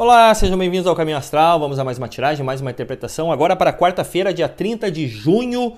[0.00, 1.60] Olá, sejam bem-vindos ao Caminho Astral.
[1.60, 3.30] Vamos a mais uma tiragem, mais uma interpretação.
[3.30, 5.76] Agora para quarta-feira, dia 30 de junho,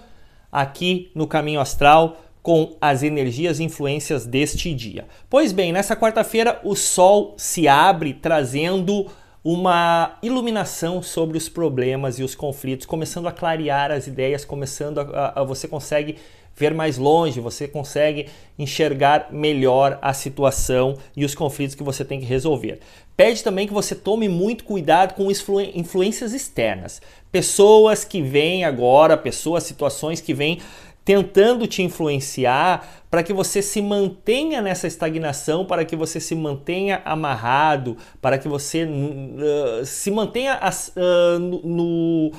[0.52, 5.08] aqui no Caminho Astral, com as energias e influências deste dia.
[5.28, 9.08] Pois bem, nessa quarta-feira o Sol se abre trazendo
[9.42, 15.02] uma iluminação sobre os problemas e os conflitos, começando a clarear as ideias, começando a,
[15.02, 16.16] a, a você consegue
[16.56, 18.26] ver mais longe, você consegue
[18.58, 22.80] enxergar melhor a situação e os conflitos que você tem que resolver.
[23.16, 25.28] Pede também que você tome muito cuidado com
[25.74, 27.00] influências externas.
[27.30, 30.60] Pessoas que vêm agora, pessoas, situações que vêm
[31.04, 37.02] tentando te influenciar para que você se mantenha nessa estagnação, para que você se mantenha
[37.04, 42.32] amarrado, para que você uh, se mantenha uh, no, no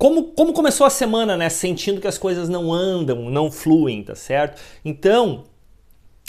[0.00, 1.50] como, como começou a semana, né?
[1.50, 4.58] Sentindo que as coisas não andam, não fluem, tá certo?
[4.82, 5.44] Então,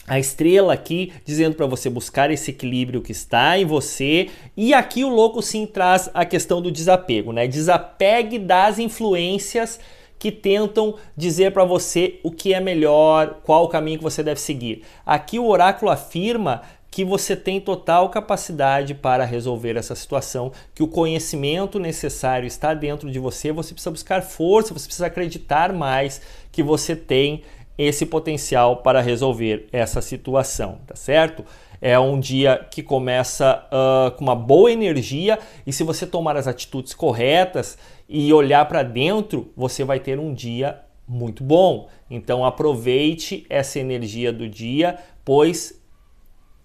[0.06, 4.30] a estrela aqui dizendo para você buscar esse equilíbrio que está em você.
[4.58, 7.48] E aqui o louco sim traz a questão do desapego, né?
[7.48, 9.80] Desapegue das influências
[10.20, 14.42] que tentam dizer para você o que é melhor, qual o caminho que você deve
[14.42, 14.84] seguir.
[15.06, 16.62] Aqui o oráculo afirma
[16.92, 23.10] que você tem total capacidade para resolver essa situação, que o conhecimento necessário está dentro
[23.10, 27.44] de você, você precisa buscar força, você precisa acreditar mais que você tem
[27.78, 31.46] esse potencial para resolver essa situação, tá certo?
[31.82, 36.46] É um dia que começa uh, com uma boa energia e se você tomar as
[36.46, 41.88] atitudes corretas e olhar para dentro, você vai ter um dia muito bom.
[42.10, 45.81] Então aproveite essa energia do dia, pois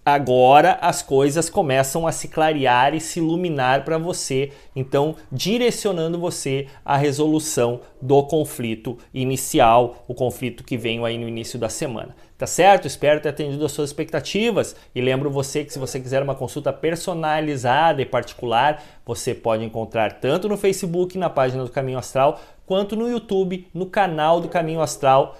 [0.09, 6.67] agora as coisas começam a se clarear e se iluminar para você, então direcionando você
[6.85, 12.15] à resolução do conflito inicial, o conflito que veio aí no início da semana.
[12.37, 12.87] Tá certo?
[12.87, 16.71] Espero ter atendido as suas expectativas e lembro você que se você quiser uma consulta
[16.71, 22.95] personalizada e particular, você pode encontrar tanto no Facebook, na página do Caminho Astral, quanto
[22.95, 25.35] no YouTube, no canal do Caminho Astral,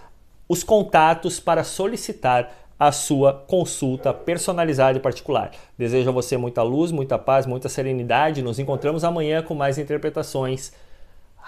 [0.49, 5.51] os contatos para solicitar a sua consulta personalizada e particular.
[5.77, 8.41] Desejo a você muita luz, muita paz, muita serenidade.
[8.41, 10.71] Nos encontramos amanhã com mais interpretações.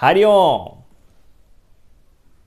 [0.01, 0.88] Harion!